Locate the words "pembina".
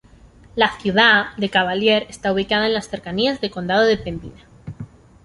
3.97-4.41